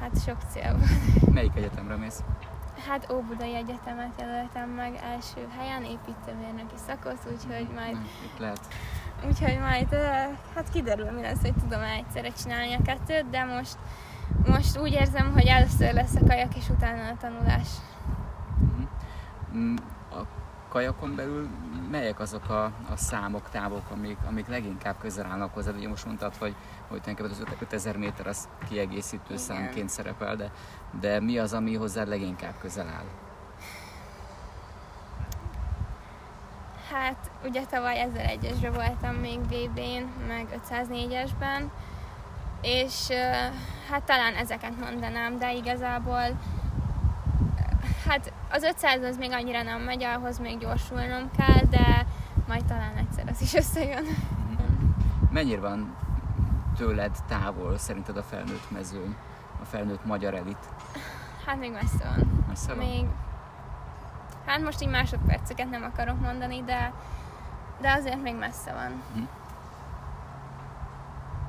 hát 0.00 0.22
sok 0.26 0.36
cél 0.50 0.72
van. 0.72 0.88
Melyik 1.34 1.56
egyetemre 1.56 1.96
mész? 1.96 2.22
Hát 2.88 3.12
Óbudai 3.12 3.54
Egyetemet 3.54 4.14
jelöltem 4.18 4.68
meg 4.68 5.00
első 5.12 5.48
helyen, 5.58 5.82
építőmérnöki 5.82 6.74
szakot, 6.86 7.18
úgyhogy 7.32 7.68
majd... 7.74 7.96
Itt 8.24 8.38
lehet. 8.38 8.60
Úgyhogy 9.26 9.58
majd, 9.58 9.94
hát 10.54 10.70
kiderül 10.72 11.10
mi 11.10 11.20
lesz, 11.20 11.40
hogy 11.40 11.54
tudom 11.54 11.82
egyszerre 11.82 12.30
csinálni 12.42 12.74
a 12.74 12.82
kettőt, 12.82 13.30
de 13.30 13.44
most, 13.44 13.76
most 14.46 14.78
úgy 14.78 14.92
érzem, 14.92 15.32
hogy 15.32 15.46
először 15.46 15.92
lesz 15.94 16.14
a 16.14 16.26
kajak, 16.26 16.56
és 16.56 16.68
utána 16.68 17.08
a 17.08 17.16
tanulás. 17.20 17.68
Uh-huh. 19.52 19.74
Kajakon 20.68 21.14
belül 21.14 21.48
melyek 21.90 22.20
azok 22.20 22.48
a, 22.48 22.64
a 22.64 22.96
számok, 22.96 23.48
távok, 23.50 23.90
amik, 23.90 24.16
amik 24.28 24.48
leginkább 24.48 24.98
közel 24.98 25.26
állnak 25.26 25.54
hozzád? 25.54 25.76
Ugye 25.76 25.88
most 25.88 26.04
mondtad, 26.04 26.36
hogy, 26.36 26.54
hogy 26.88 27.00
tulajdonképpen 27.00 27.46
az 27.46 27.62
5000 27.62 27.96
méter 27.96 28.26
az 28.26 28.48
kiegészítő 28.68 29.24
Igen. 29.26 29.38
számként 29.38 29.88
szerepel, 29.88 30.36
de, 30.36 30.50
de 31.00 31.20
mi 31.20 31.38
az, 31.38 31.52
ami 31.52 31.74
hozzád 31.74 32.08
leginkább 32.08 32.54
közel 32.60 32.86
áll? 32.86 33.06
Hát 36.92 37.30
ugye 37.44 37.64
tavaly 37.64 38.08
1001-esre 38.14 38.70
voltam 38.74 39.14
még 39.14 39.38
VB-n, 39.40 40.26
meg 40.26 40.60
504-esben, 40.70 41.62
és 42.60 43.08
hát 43.90 44.02
talán 44.02 44.34
ezeket 44.34 44.80
mondanám, 44.80 45.38
de 45.38 45.52
igazából 45.52 46.38
hát 48.08 48.32
az 48.50 48.62
500 48.62 49.02
az 49.02 49.16
még 49.16 49.32
annyira 49.32 49.62
nem 49.62 49.80
megy, 49.80 50.02
ahhoz 50.02 50.38
még 50.38 50.58
gyorsulnom 50.58 51.30
kell, 51.36 51.64
de 51.70 52.06
majd 52.46 52.64
talán 52.64 52.96
egyszer 52.96 53.28
az 53.28 53.40
is 53.40 53.54
összejön. 53.54 54.04
Mennyire 55.30 55.60
van 55.60 55.96
tőled 56.76 57.16
távol 57.28 57.78
szerinted 57.78 58.16
a 58.16 58.22
felnőtt 58.22 58.70
mezőny, 58.70 59.16
a 59.62 59.64
felnőtt 59.64 60.04
magyar 60.04 60.34
elit? 60.34 60.68
Hát 61.46 61.58
még 61.58 61.72
messze 61.72 62.04
van. 62.04 62.44
Messze 62.48 62.74
van? 62.74 62.86
Még, 62.86 63.06
hát 64.46 64.60
most 64.60 64.82
így 64.82 64.88
másodperceket 64.88 65.70
nem 65.70 65.82
akarok 65.82 66.20
mondani, 66.20 66.62
de, 66.62 66.92
de 67.80 67.92
azért 67.92 68.22
még 68.22 68.36
messze 68.36 68.72
van. 68.72 69.02
Hm. 69.14 69.37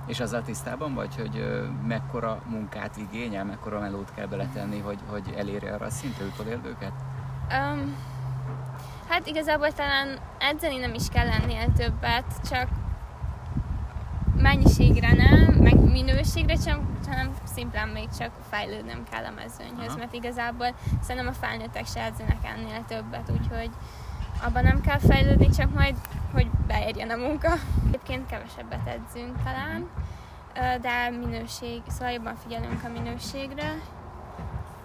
És 0.10 0.20
azzal 0.20 0.42
tisztában 0.42 0.94
vagy, 0.94 1.16
hogy 1.16 1.66
mekkora 1.88 2.42
munkát 2.46 2.98
igényel, 2.98 3.46
mekkora 3.46 3.80
melót 3.80 4.13
kell 4.16 4.25
beletenni, 4.25 4.80
hogy, 4.80 5.00
hogy 5.08 5.34
elérje 5.38 5.74
arra 5.74 5.86
a 5.86 5.89
szintre 5.89 6.25
utolérőket? 6.25 6.92
Um, 7.51 7.96
hát 9.08 9.28
igazából 9.28 9.72
talán 9.72 10.18
edzeni 10.39 10.78
nem 10.78 10.94
is 10.94 11.08
kell 11.12 11.25
lennél 11.25 11.74
többet, 11.78 12.50
csak 12.50 12.68
mennyiségre 14.36 15.13
nem, 15.13 15.54
meg 15.54 15.92
minőségre 15.92 16.56
csak, 16.56 16.80
hanem 17.08 17.32
szimplán 17.44 17.88
még 17.88 18.08
csak 18.18 18.32
fejlődnöm 18.50 19.04
kell 19.12 19.24
a 19.24 19.32
mezőnyhöz, 19.36 19.88
Aha. 19.88 19.98
mert 19.98 20.13
igazából 20.13 20.75
szerintem 21.01 21.32
a 21.32 21.46
felnőttek 21.46 21.86
se 21.86 22.01
edzenek 22.01 22.38
ennél 22.44 22.86
többet, 22.88 23.32
úgyhogy 23.32 23.70
abban 24.44 24.63
nem 24.63 24.82
kell 24.82 25.00
fejlődni, 25.00 25.50
csak 25.50 25.74
majd, 25.74 25.96
hogy 26.34 26.48
beérjen 26.68 27.10
a 27.10 27.16
munka. 27.16 27.54
Egyébként 28.03 28.29
kevesebbet 28.29 28.88
edzünk 28.88 29.44
talán, 29.44 29.89
de 30.82 31.10
minőség, 31.10 31.82
szóval 31.88 32.12
jobban 32.12 32.36
figyelünk 32.36 32.84
a 32.84 32.89
minőségre, 32.89 33.74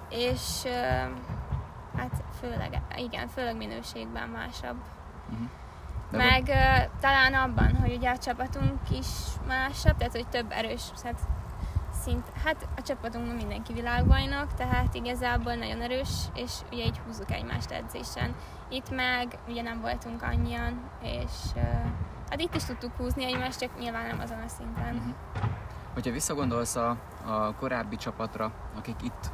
és 0.09 0.63
hát 1.97 2.25
főleg, 2.41 2.83
igen, 2.97 3.29
főleg 3.29 3.57
minőségben 3.57 4.29
másabb. 4.29 4.77
Uh-huh. 5.31 5.49
Meg 6.11 6.43
uh, 6.43 7.01
talán 7.01 7.35
abban, 7.35 7.77
hogy 7.77 7.95
ugye 7.95 8.11
a 8.11 8.19
csapatunk 8.19 8.91
is 8.91 9.07
másabb, 9.47 9.97
tehát 9.97 10.13
hogy 10.13 10.29
több 10.29 10.51
erős, 10.51 10.83
hát 11.05 11.21
szint, 12.03 12.33
hát 12.45 12.69
a 12.77 12.83
csapatunkban 12.83 13.37
mindenki 13.37 13.73
világbajnok, 13.73 14.55
tehát 14.55 14.95
igazából 14.95 15.55
nagyon 15.55 15.81
erős, 15.81 16.11
és 16.35 16.53
ugye 16.73 16.85
így 16.85 16.99
húzzuk 16.99 17.31
egymást 17.31 17.71
edzésen. 17.71 18.35
Itt 18.69 18.91
meg 18.91 19.39
ugye 19.49 19.63
nem 19.63 19.81
voltunk 19.81 20.23
annyian, 20.23 20.91
és 21.03 21.33
uh, 21.57 21.63
hát 22.31 22.41
itt 22.41 22.55
is 22.55 22.65
tudtuk 22.65 22.97
húzni 22.97 23.25
egymást, 23.25 23.59
csak 23.59 23.79
nyilván 23.79 24.07
nem 24.07 24.21
azon 24.21 24.39
a 24.39 24.49
szinten. 24.49 24.95
Uh-huh. 24.95 25.15
Hogyha 25.95 26.13
visszagondolsz 26.13 26.77
a, 26.77 26.97
a 27.27 27.55
korábbi 27.55 27.97
csapatra, 27.97 28.53
akik 28.77 29.03
itt 29.03 29.31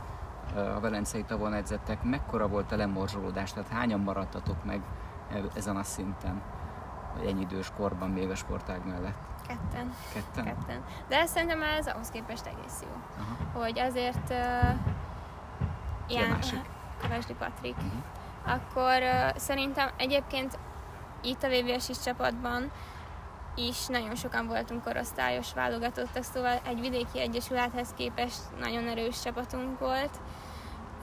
a 0.54 0.80
Velencei 0.80 1.22
tavon 1.22 1.54
edzettek, 1.54 2.02
mekkora 2.02 2.48
volt 2.48 2.72
a 2.72 2.76
lemorzsolódás, 2.76 3.52
tehát 3.52 3.68
hányan 3.68 4.00
maradtatok 4.00 4.64
meg 4.64 4.80
e-, 5.32 5.42
ezen 5.54 5.76
a 5.76 5.82
szinten, 5.82 6.42
vagy 7.16 7.26
ennyi 7.26 7.40
idős 7.40 7.70
korban 7.76 8.10
még 8.10 8.30
a 8.30 8.34
sportág 8.34 8.86
mellett? 8.86 9.16
Ketten. 9.46 9.94
Ketten? 10.12 10.44
Ketten. 10.44 10.84
De 11.08 11.26
szerintem 11.26 11.62
ez 11.62 11.86
ahhoz 11.86 12.10
képest 12.10 12.46
egész 12.46 12.82
jó. 12.82 13.22
Aha. 13.22 13.60
Hogy 13.64 13.78
azért 13.78 14.30
uh, 14.30 14.78
ilyen... 16.06 16.38
Kövesdi 17.00 17.34
Patrik. 17.34 17.76
Uh-huh. 17.76 17.92
Akkor 18.54 19.02
uh, 19.02 19.36
szerintem 19.36 19.90
egyébként 19.96 20.58
itt 21.22 21.42
a 21.42 21.48
VVS 21.48 22.02
csapatban 22.04 22.70
is 23.54 23.86
nagyon 23.86 24.14
sokan 24.14 24.46
voltunk 24.46 24.84
korosztályos 24.84 25.52
válogatottak, 25.54 26.22
szóval 26.22 26.60
egy 26.66 26.80
vidéki 26.80 27.20
egyesülethez 27.20 27.88
képest 27.96 28.40
nagyon 28.58 28.88
erős 28.88 29.20
csapatunk 29.22 29.78
volt, 29.78 30.20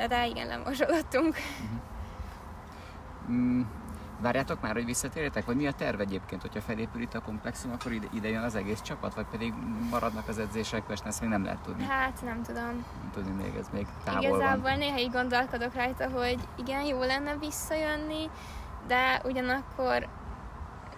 de 0.07 0.27
igen, 0.27 0.47
lemorzsolottunk. 0.47 1.27
Uh-huh. 1.27 1.79
Mm, 3.31 3.61
várjátok 4.19 4.61
már, 4.61 4.73
hogy 4.73 4.85
visszatérjetek, 4.85 5.45
vagy 5.45 5.55
mi 5.55 5.67
a 5.67 5.71
terv 5.71 5.99
egyébként, 5.99 6.41
hogyha 6.41 6.61
felépül 6.61 7.01
itt 7.01 7.13
a 7.13 7.21
komplexum, 7.21 7.71
akkor 7.71 7.91
ide, 7.91 8.07
ide 8.13 8.29
jön 8.29 8.43
az 8.43 8.55
egész 8.55 8.81
csapat, 8.81 9.13
vagy 9.13 9.25
pedig 9.31 9.53
maradnak 9.89 10.27
az 10.27 10.39
edzések, 10.39 10.83
és 10.89 10.99
ezt 11.05 11.21
még 11.21 11.29
nem 11.29 11.43
lehet 11.43 11.59
tudni? 11.59 11.83
Hát 11.83 12.21
nem 12.23 12.43
tudom. 12.43 12.85
Nem 13.01 13.09
tudni 13.13 13.43
még, 13.43 13.55
ez 13.59 13.67
még 13.73 13.87
távol 14.03 14.21
Igazából 14.21 14.61
van. 14.61 14.77
néha 14.77 14.99
így 14.99 15.11
gondolkodok 15.11 15.73
rajta, 15.73 16.09
hogy 16.09 16.39
igen, 16.55 16.85
jó 16.85 16.99
lenne 16.99 17.37
visszajönni, 17.37 18.29
de 18.87 19.21
ugyanakkor 19.23 20.07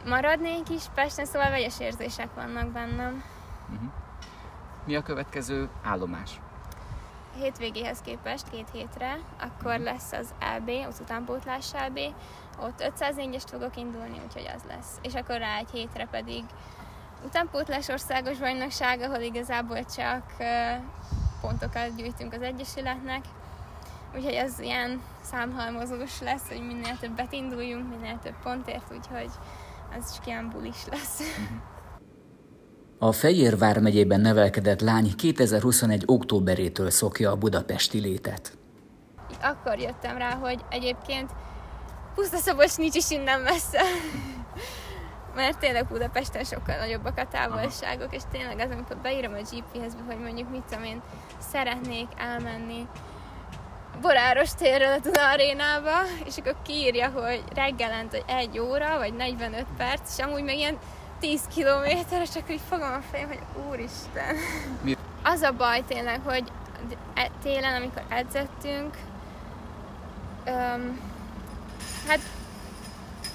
maradnék 0.05 0.69
is 0.69 0.83
Pesten, 0.93 1.25
szóval 1.25 1.49
vegyes 1.49 1.79
érzések 1.79 2.33
vannak 2.35 2.67
bennem. 2.67 3.23
Uh-huh. 3.73 3.89
Mi 4.85 4.95
a 4.95 5.01
következő 5.01 5.69
állomás? 5.83 6.41
Hétvégéhez 7.35 8.01
képest, 8.01 8.49
két 8.49 8.69
hétre, 8.71 9.17
akkor 9.39 9.71
uh-huh. 9.71 9.83
lesz 9.83 10.11
az 10.11 10.33
LB, 10.57 10.69
az 10.87 10.99
utánpótlás 10.99 11.71
LB, 11.87 11.99
ott 12.59 12.91
504-est 12.99 13.47
fogok 13.47 13.77
indulni, 13.77 14.21
úgyhogy 14.25 14.51
az 14.55 14.63
lesz. 14.67 14.97
És 15.01 15.13
akkor 15.13 15.37
rá 15.37 15.57
egy 15.57 15.69
hétre 15.71 16.07
pedig 16.11 16.43
utánpótlás 17.25 17.87
országos 17.87 18.37
bajnokság, 18.37 19.01
ahol 19.01 19.19
igazából 19.19 19.85
csak 19.85 20.23
pontokat 21.41 21.95
gyűjtünk 21.95 22.33
az 22.33 22.41
Egyesületnek, 22.41 23.23
úgyhogy 24.15 24.35
az 24.35 24.59
ilyen 24.59 25.01
számhalmozós 25.21 26.21
lesz, 26.21 26.47
hogy 26.47 26.61
minél 26.67 26.97
többet 26.99 27.33
induljunk, 27.33 27.89
minél 27.89 28.19
több 28.23 28.35
pontért, 28.43 28.91
úgyhogy 28.91 29.29
ez 29.97 30.13
csak 30.15 30.27
ilyen 30.27 30.49
bulis 30.49 30.85
lesz. 30.89 31.21
A 32.97 33.11
Fejérvár 33.11 33.79
megyében 33.79 34.21
nevelkedett 34.21 34.81
lány 34.81 35.15
2021. 35.15 36.03
októberétől 36.05 36.89
szokja 36.89 37.31
a 37.31 37.35
budapesti 37.35 37.99
létet. 37.99 38.57
Akkor 39.41 39.79
jöttem 39.79 40.17
rá, 40.17 40.35
hogy 40.35 40.59
egyébként 40.69 41.31
Puszta 42.15 42.37
Szabos 42.37 42.75
nincs 42.75 42.95
is 42.95 43.09
innen 43.09 43.41
messze. 43.41 43.81
mert 45.35 45.59
tényleg 45.59 45.87
Budapesten 45.87 46.43
sokkal 46.43 46.77
nagyobbak 46.77 47.17
a 47.17 47.27
távolságok, 47.27 48.15
és 48.15 48.21
tényleg 48.31 48.59
az, 48.59 48.71
amikor 48.71 48.97
beírom 48.97 49.33
a 49.33 49.41
GPS-be, 49.41 50.03
hogy 50.05 50.19
mondjuk 50.19 50.49
mit 50.49 50.63
tudom 50.69 50.83
én, 50.83 51.01
szeretnék 51.37 52.07
elmenni 52.17 52.87
Boráros 54.01 54.53
térre 54.53 54.93
a 54.93 54.99
Duna 54.99 55.29
arénába, 55.29 56.01
és 56.25 56.37
akkor 56.37 56.55
kiírja, 56.63 57.09
hogy 57.09 57.43
reggelent 57.55 58.23
egy 58.25 58.59
óra, 58.59 58.97
vagy 58.97 59.13
45 59.13 59.65
perc, 59.77 60.17
és 60.17 60.23
amúgy 60.23 60.43
meg 60.43 60.55
ilyen 60.57 60.77
10 61.19 61.41
kilométeres, 61.55 62.35
akkor 62.35 62.51
így 62.51 62.61
fogom 62.69 62.91
a 62.91 63.01
fejem, 63.11 63.27
hogy 63.27 63.39
úristen. 63.69 64.35
Mi? 64.81 64.97
Az 65.23 65.41
a 65.41 65.51
baj 65.51 65.83
tényleg, 65.87 66.21
hogy 66.23 66.43
e- 67.13 67.31
télen, 67.41 67.75
amikor 67.75 68.03
edzettünk, 68.09 68.97
öm, 70.45 70.99
hát 72.07 72.19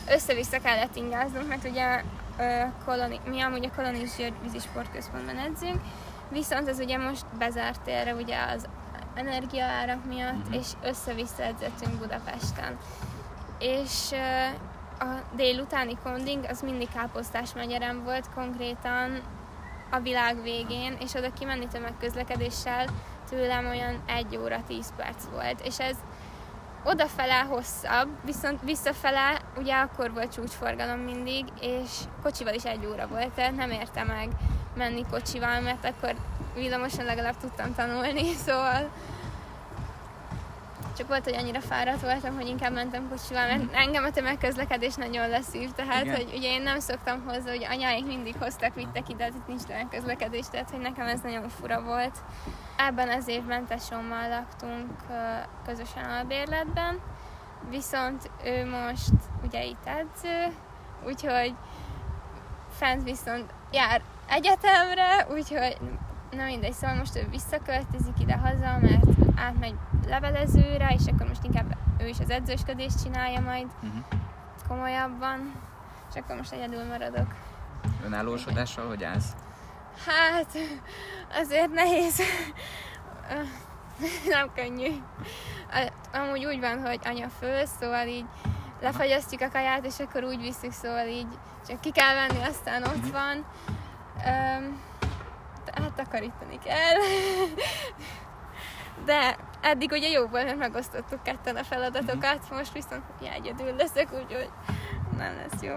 össze-vissza 0.09 0.61
kellett 0.61 0.97
ingáznunk, 0.97 1.49
mert 1.49 1.69
ugye 1.69 2.03
koloni, 2.85 3.21
mi 3.25 3.41
amúgy 3.41 3.65
a 3.65 3.77
Kolonis 3.77 4.17
György 4.17 4.35
vízisportközpontban 4.43 5.39
edzünk, 5.39 5.81
viszont 6.29 6.69
ez 6.69 6.79
ugye 6.79 6.99
most 6.99 7.25
bezárt 7.39 7.81
térre 7.81 8.15
ugye 8.15 8.37
az 8.55 8.69
energiaárak 9.15 10.05
miatt, 10.05 10.47
uh-huh. 10.47 10.55
és 10.55 10.67
össze-vissza 10.83 11.43
edzettünk 11.43 11.99
Budapesten. 11.99 12.79
És 13.59 14.13
a 14.99 15.37
délutáni 15.37 15.97
konding 16.03 16.45
az 16.49 16.63
mindig 16.63 16.89
káposztás 16.95 17.53
megyerem 17.55 18.05
volt, 18.05 18.29
konkrétan 18.35 19.23
a 19.91 20.01
világ 20.01 20.43
végén, 20.43 20.97
és 21.01 21.15
oda 21.15 21.33
kimenni 21.33 21.67
tömegközlekedéssel 21.67 22.87
tőlem 23.29 23.67
olyan 23.67 24.03
1 24.07 24.37
óra 24.37 24.63
10 24.67 24.93
perc 24.97 25.25
volt, 25.25 25.61
és 25.61 25.79
ez 25.79 25.97
odafele 26.85 27.39
hosszabb, 27.39 28.09
viszont 28.25 28.61
visszafele 28.63 29.41
ugye 29.57 29.75
akkor 29.75 30.13
volt 30.13 30.33
csúcsforgalom 30.33 30.99
mindig, 30.99 31.45
és 31.61 31.91
kocsival 32.23 32.55
is 32.55 32.65
egy 32.65 32.87
óra 32.87 33.07
volt, 33.07 33.31
tehát 33.31 33.57
nem 33.57 33.71
érte 33.71 34.05
meg 34.05 34.29
menni 34.77 35.05
kocsival, 35.11 35.61
mert 35.61 35.85
akkor 35.85 36.15
villamosan 36.55 37.05
legalább 37.05 37.37
tudtam 37.37 37.75
tanulni, 37.75 38.33
szóval 38.47 38.91
csak 40.97 41.09
volt, 41.09 41.25
hogy 41.25 41.35
annyira 41.35 41.61
fáradt 41.61 42.01
voltam, 42.01 42.35
hogy 42.35 42.47
inkább 42.47 42.73
mentem 42.73 43.09
kocsival, 43.09 43.47
mert 43.47 43.63
mhm. 43.63 43.75
engem 43.75 44.05
a 44.05 44.11
tömegközlekedés 44.11 44.95
nagyon 44.95 45.29
leszív, 45.29 45.71
tehát 45.71 46.05
Igen. 46.05 46.17
hogy 46.17 46.33
ugye 46.37 46.49
én 46.49 46.63
nem 46.63 46.79
szoktam 46.79 47.25
hozzá, 47.27 47.51
hogy 47.51 47.67
anyáik 47.71 48.07
mindig 48.07 48.35
hoztak, 48.39 48.75
vittek 48.75 49.09
ide, 49.09 49.27
itt 49.27 49.47
nincs 49.47 49.63
tömegközlekedés, 49.63 50.47
tehát 50.51 50.71
hogy 50.71 50.81
nekem 50.81 51.07
ez 51.07 51.21
nagyon 51.21 51.49
fura 51.49 51.83
volt. 51.83 52.19
Ebben 52.77 53.09
az 53.09 53.29
évben 53.29 53.67
tesómmal 53.67 54.29
laktunk 54.29 54.91
közösen 55.67 56.05
a 56.05 56.25
bérletben, 56.25 57.01
viszont 57.71 58.31
ő 58.45 58.67
most 58.67 59.13
ugye 59.45 59.65
itt 59.65 59.87
edző, 59.87 60.55
úgyhogy 61.07 61.55
fent 62.71 63.03
viszont 63.03 63.53
jár 63.73 64.03
egyetemre, 64.29 65.27
úgyhogy 65.31 65.77
na 66.35 66.45
mindegy, 66.45 66.73
szóval 66.73 66.97
most 66.97 67.17
ő 67.17 67.29
visszaköltözik 67.31 68.19
ide-haza, 68.19 68.79
mert 68.81 69.05
átmegy 69.37 69.75
levelezőre, 70.07 70.95
és 70.99 71.07
akkor 71.13 71.27
most 71.27 71.45
inkább 71.45 71.77
ő 71.99 72.07
is 72.07 72.19
az 72.19 72.31
edzősködést 72.31 73.03
csinálja 73.03 73.41
majd 73.41 73.67
uh-huh. 73.83 74.03
komolyabban, 74.69 75.53
és 76.11 76.21
akkor 76.21 76.37
most 76.37 76.53
egyedül 76.53 76.85
maradok. 76.85 77.27
Önállósodással 78.05 78.87
hogy 78.87 79.05
állsz? 79.05 79.33
Hát, 80.07 80.59
azért 81.41 81.73
nehéz. 81.73 82.21
Nem 84.35 84.51
könnyű. 84.55 84.91
Amúgy 86.13 86.45
úgy 86.45 86.61
van, 86.61 86.81
hogy 86.81 87.01
anya 87.05 87.29
föl, 87.29 87.67
szóval 87.67 88.07
így 88.07 88.27
lefagyasztjuk 88.81 89.41
a 89.41 89.51
kaját, 89.51 89.85
és 89.85 89.99
akkor 89.99 90.25
úgy 90.25 90.41
visszük, 90.41 90.73
szóval 90.73 91.07
így 91.07 91.39
csak 91.69 91.81
ki 91.81 91.91
kell 91.91 92.15
venni, 92.15 92.43
aztán 92.43 92.83
ott 92.83 93.03
mhm. 93.03 93.13
van. 93.13 93.45
Um, 94.25 94.81
takarítani 95.95 96.59
kell. 96.65 96.99
De 99.05 99.37
eddig 99.61 99.91
ugye 99.91 100.09
jó 100.09 100.27
volt, 100.27 100.45
mert 100.45 100.59
megosztottuk 100.59 101.23
ketten 101.23 101.57
a 101.57 101.65
feladatokat, 101.65 102.39
uh-huh. 102.43 102.59
most 102.59 102.73
viszont 102.73 103.03
ja, 103.21 103.33
egyedül 103.33 103.75
leszek, 103.77 104.09
úgyhogy 104.13 104.51
nem 105.17 105.37
lesz 105.37 105.63
jó. 105.63 105.75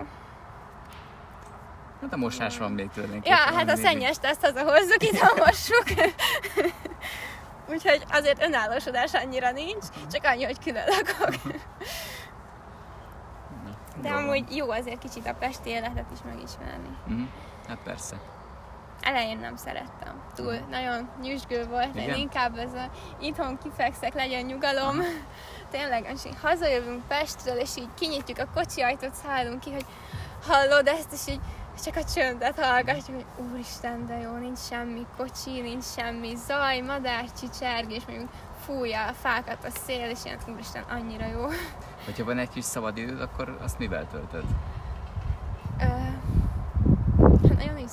Hát 2.01 2.13
a 2.13 2.17
mosás 2.17 2.57
van 2.57 2.71
még 2.71 2.89
tőlünk. 2.89 3.27
Ja, 3.27 3.35
hát 3.35 3.69
a 3.69 3.75
szennyest 3.75 4.23
ezt 4.23 4.45
hazahozzuk, 4.45 5.03
itt 5.03 5.21
a 5.21 5.33
mossuk. 5.45 5.85
Úgyhogy 7.69 8.03
azért 8.11 8.43
önállósodás 8.43 9.13
annyira 9.13 9.51
nincs, 9.51 9.85
csak 10.11 10.23
annyi, 10.23 10.43
hogy 10.43 10.59
külön 10.59 10.83
lakok. 10.85 11.35
De 14.01 14.09
amúgy 14.09 14.55
jó 14.55 14.69
azért 14.69 14.99
kicsit 14.99 15.27
a 15.27 15.33
pesti 15.33 15.69
életet 15.69 16.05
is 16.13 16.19
megismerni. 16.25 16.97
Uh-huh. 17.07 17.27
Hát 17.67 17.79
persze 17.83 18.15
elején 19.07 19.37
nem 19.37 19.55
szerettem. 19.55 20.21
Túl 20.35 20.53
mm. 20.53 20.69
nagyon 20.69 21.09
nyüzsgő 21.21 21.65
volt, 21.65 21.95
Igen? 21.95 22.09
én 22.09 22.15
inkább 22.15 22.57
ez 22.57 22.73
a 22.73 22.89
itthon 23.19 23.57
kifekszek, 23.63 24.13
legyen 24.13 24.45
nyugalom. 24.45 25.01
Tényleg, 25.71 26.11
és 26.13 26.25
így 26.25 26.37
hazajövünk 26.41 27.07
Pestről, 27.07 27.57
és 27.57 27.77
így 27.77 27.89
kinyitjuk 27.99 28.37
a 28.37 28.47
kocsi 28.53 28.81
ajtót, 28.81 29.13
szállunk 29.13 29.59
ki, 29.59 29.71
hogy 29.71 29.85
hallod 30.47 30.87
ezt, 30.87 31.13
és 31.13 31.33
így 31.33 31.39
csak 31.83 31.95
a 31.95 32.03
csöndet 32.03 32.59
hallgatjuk, 32.59 33.15
hogy 33.15 33.45
úristen, 33.51 34.05
de 34.05 34.17
jó, 34.17 34.35
nincs 34.35 34.59
semmi 34.59 35.05
kocsi, 35.17 35.61
nincs 35.61 35.83
semmi 35.83 36.35
zaj, 36.35 36.79
madár, 36.79 37.25
csicsergés, 37.39 38.05
mondjuk 38.07 38.29
fújja 38.65 39.05
a 39.07 39.13
fákat 39.13 39.65
a 39.65 39.69
szél, 39.85 40.09
és 40.09 40.19
ilyen, 40.23 40.37
úristen, 40.53 40.83
annyira 40.89 41.25
jó. 41.25 41.45
Hogyha 42.05 42.23
van 42.23 42.37
egy 42.37 42.49
kis 42.49 42.65
szabadidőd, 42.65 43.21
akkor 43.21 43.57
azt 43.61 43.77
mivel 43.77 44.07
töltöd? 44.07 44.45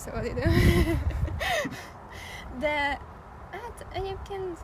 Szabad 0.05 0.25
idő. 0.25 0.43
De 2.59 2.99
hát 3.51 3.87
egyébként 3.93 4.59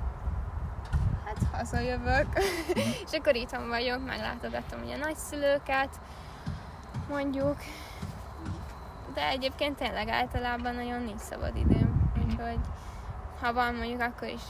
hát 1.24 1.36
hazajövök, 1.52 2.26
és 3.06 3.18
akkor 3.18 3.34
itthon 3.34 3.68
vagyok, 3.68 4.04
meglátogatom 4.06 4.82
ugye 4.84 4.96
nagyszülőket, 4.96 6.00
mondjuk, 7.08 7.56
de 9.14 9.28
egyébként 9.28 9.76
tényleg 9.76 10.08
általában 10.08 10.74
nagyon 10.74 11.02
nincs 11.02 11.20
szabad 11.20 11.56
időm, 11.56 12.12
úgyhogy 12.24 12.60
ha 13.40 13.52
van 13.52 13.74
mondjuk 13.74 14.00
akkor 14.00 14.28
is 14.28 14.42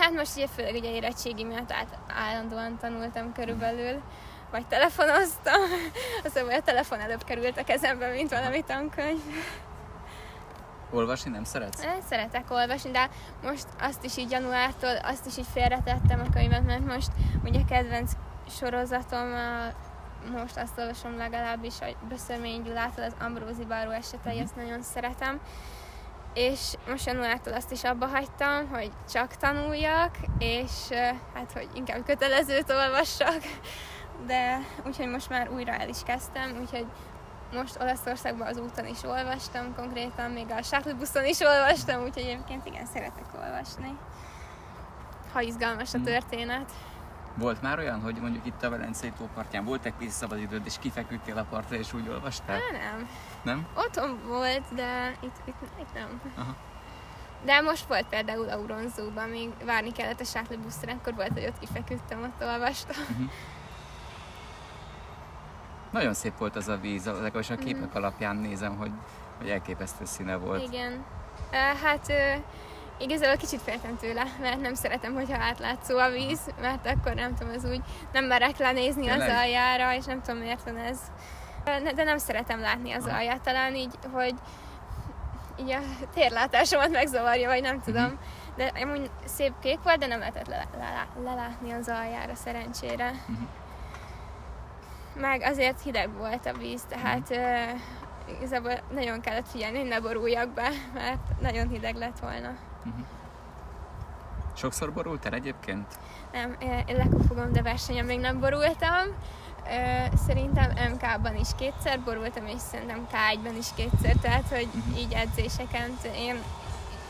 Hát 0.00 0.12
most 0.12 0.36
ugye 0.36 0.46
főleg 0.46 0.74
ugye 0.74 0.90
érettségi 0.90 1.44
miatt 1.44 1.72
át, 1.72 1.98
állandóan 2.08 2.78
tanultam 2.78 3.32
körülbelül, 3.32 4.02
vagy 4.50 4.66
telefonoztam. 4.66 5.60
Szóval 6.34 6.54
a 6.54 6.62
telefon 6.62 7.00
előbb 7.00 7.24
került 7.24 7.58
a 7.58 7.64
kezembe, 7.64 8.10
mint 8.10 8.30
valami 8.30 8.62
tankönyv. 8.62 9.20
Olvasni 10.92 11.30
nem 11.30 11.44
szeretsz? 11.44 11.86
Szeretek 12.08 12.50
olvasni, 12.50 12.90
de 12.90 13.10
most 13.42 13.66
azt 13.80 14.04
is 14.04 14.16
így 14.16 14.30
januártól, 14.30 14.96
azt 14.96 15.26
is 15.26 15.36
így 15.36 15.46
félretettem 15.52 16.20
a 16.20 16.32
könyvet, 16.32 16.66
mert 16.66 16.86
most 16.86 17.10
ugye 17.44 17.60
kedvenc 17.68 18.12
sorozatom, 18.48 19.28
most 20.32 20.56
azt 20.56 20.78
olvasom 20.78 21.16
legalábbis 21.16 21.80
a 21.80 22.06
Böszörmény 22.08 22.62
Gyulától, 22.62 23.04
az 23.04 23.14
Ambrózi 23.20 23.64
Báró 23.64 23.90
esetei, 23.90 24.34
mm-hmm. 24.34 24.42
ezt 24.42 24.56
nagyon 24.56 24.82
szeretem. 24.82 25.40
És 26.34 26.74
most 26.88 27.06
januártól 27.06 27.52
azt 27.52 27.72
is 27.72 27.84
abba 27.84 28.06
hagytam, 28.06 28.68
hogy 28.68 28.90
csak 29.12 29.36
tanuljak, 29.36 30.14
és 30.38 30.70
hát, 31.34 31.52
hogy 31.52 31.68
inkább 31.74 32.04
kötelezőt 32.04 32.70
olvassak, 32.70 33.40
de 34.26 34.58
úgyhogy 34.86 35.08
most 35.08 35.28
már 35.28 35.50
újra 35.50 35.72
el 35.72 35.88
is 35.88 36.02
kezdtem, 36.04 36.56
úgyhogy 36.60 36.86
most 37.52 37.80
Olaszországban 37.80 38.46
az 38.46 38.58
úton 38.58 38.86
is 38.86 39.02
olvastam, 39.02 39.74
konkrétan 39.74 40.30
még 40.30 40.46
a 40.50 40.94
buszon 40.98 41.24
is 41.24 41.40
olvastam, 41.40 42.02
úgyhogy 42.02 42.22
egyébként 42.22 42.66
igen, 42.66 42.86
szeretek 42.86 43.26
olvasni. 43.34 43.98
Ha 45.32 45.40
izgalmas 45.40 45.94
a 45.94 45.96
hmm. 45.96 46.06
történet. 46.06 46.70
Volt 47.34 47.62
már 47.62 47.78
olyan, 47.78 48.00
hogy 48.00 48.16
mondjuk 48.20 48.46
itt 48.46 48.62
a 48.62 48.70
Velencei 48.70 49.12
tópartján 49.18 49.64
volt 49.64 49.84
egy 49.84 49.94
kis 49.98 50.12
szabadidőd, 50.12 50.66
és 50.66 50.74
kifeküdtél 50.80 51.38
a 51.38 51.46
partra, 51.50 51.76
és 51.76 51.92
úgy 51.92 52.08
olvastál? 52.08 52.58
Há, 52.58 52.78
nem. 52.78 53.08
Nem? 53.42 53.66
Otthon 53.76 54.20
volt, 54.26 54.74
de 54.74 55.16
itt, 55.20 55.36
itt, 55.44 55.62
itt 55.80 55.94
nem. 55.94 56.20
Aha. 56.36 56.54
De 57.44 57.60
most 57.60 57.86
volt 57.86 58.06
például 58.06 58.48
Auronzóban, 58.48 59.28
még 59.28 59.50
várni 59.64 59.92
kellett 59.92 60.20
a 60.20 60.56
buszra, 60.62 60.92
akkor 60.92 61.14
volt, 61.14 61.32
hogy 61.32 61.44
ott 61.44 61.58
kifeküdtem, 61.58 62.22
ott 62.22 62.48
olvastam. 62.48 63.02
Uh-huh. 63.10 63.30
Nagyon 65.90 66.14
szép 66.14 66.38
volt 66.38 66.56
az 66.56 66.68
a 66.68 66.76
víz, 66.76 67.06
legalábbis 67.06 67.50
a 67.50 67.56
képek 67.56 67.92
mm. 67.92 67.96
alapján 67.96 68.36
nézem, 68.36 68.76
hogy, 68.76 68.90
hogy 69.38 69.48
elképesztő 69.48 70.04
színe 70.04 70.36
volt. 70.36 70.62
Igen. 70.62 71.04
Hát 71.82 72.12
igazából 72.98 73.36
kicsit 73.36 73.60
féltem 73.62 73.96
tőle, 73.96 74.22
mert 74.40 74.60
nem 74.60 74.74
szeretem, 74.74 75.14
hogyha 75.14 75.42
átlátszó 75.42 75.98
a 75.98 76.10
víz, 76.10 76.40
mert 76.60 76.86
akkor 76.86 77.14
nem 77.14 77.34
tudom, 77.34 77.54
az 77.56 77.64
úgy 77.64 77.80
nem 78.12 78.24
merek 78.24 78.58
lenézni 78.58 79.06
Tényleg? 79.06 79.28
az 79.28 79.34
aljára, 79.36 79.94
és 79.94 80.04
nem 80.04 80.22
tudom 80.22 80.40
miért 80.40 80.62
van 80.62 80.76
ez. 80.76 80.98
De 81.94 82.04
nem 82.04 82.18
szeretem 82.18 82.60
látni 82.60 82.92
az 82.92 83.06
alját, 83.06 83.40
talán 83.40 83.74
így, 83.74 83.94
hogy 84.12 84.34
így 85.60 85.70
a 85.70 85.80
térlátásomat 86.14 86.90
megzavarja, 86.90 87.48
vagy 87.48 87.62
nem 87.62 87.80
tudom. 87.80 88.04
Uh-huh. 88.04 88.18
De 88.56 88.72
amúgy 88.82 89.10
szép 89.24 89.52
kék 89.62 89.78
volt, 89.82 89.98
de 89.98 90.06
nem 90.06 90.18
lehetett 90.18 90.46
lelátni 90.46 91.24
le, 91.24 91.34
le, 91.34 91.56
le 91.68 91.76
az 91.76 91.88
aljára 91.88 92.34
szerencsére. 92.34 93.10
Uh-huh 93.10 93.48
meg 95.14 95.42
azért 95.42 95.82
hideg 95.82 96.12
volt 96.12 96.46
a 96.46 96.52
víz, 96.52 96.82
tehát 96.88 97.30
uh, 97.30 97.80
igazából 98.36 98.80
nagyon 98.92 99.20
kellett 99.20 99.48
figyelni, 99.48 99.78
hogy 99.78 99.88
ne 99.88 100.00
boruljak 100.00 100.48
be, 100.48 100.68
mert 100.94 101.40
nagyon 101.40 101.68
hideg 101.68 101.94
lett 101.94 102.18
volna. 102.18 102.48
Uh-huh. 102.78 103.04
Sokszor 104.54 104.92
borultál 104.92 105.32
egyébként? 105.32 105.86
Nem, 106.32 106.56
én 106.60 106.96
lekopogom, 106.96 107.52
de 107.52 107.62
versenyen 107.62 108.04
még 108.04 108.20
nem 108.20 108.40
borultam. 108.40 109.06
Szerintem 110.26 110.70
MK-ban 110.92 111.36
is 111.36 111.48
kétszer 111.58 112.00
borultam, 112.00 112.46
és 112.46 112.60
szerintem 112.60 113.06
K1-ben 113.12 113.56
is 113.56 113.66
kétszer, 113.74 114.16
tehát 114.16 114.48
hogy 114.48 114.68
uh-huh. 114.74 115.00
így 115.00 115.12
edzéseken 115.12 115.96
én, 116.16 116.42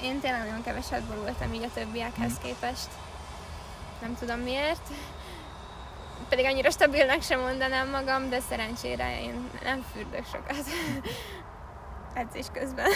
én 0.02 0.20
tényleg 0.20 0.40
nagyon 0.40 0.62
keveset 0.62 1.02
borultam 1.02 1.52
így 1.52 1.62
a 1.64 1.72
többiekhez 1.74 2.32
uh-huh. 2.32 2.44
képest. 2.44 2.88
Nem 4.00 4.14
tudom 4.14 4.38
miért. 4.38 4.88
Pedig 6.28 6.44
annyira 6.44 6.70
stabilnak 6.70 7.22
sem 7.22 7.40
mondanám 7.40 7.90
magam, 7.90 8.28
de 8.28 8.40
szerencsére 8.40 9.20
én 9.22 9.50
nem 9.62 9.85
fürdök 9.92 10.24
sokat 10.26 10.64
edzés 12.20 12.46
közben. 12.52 12.90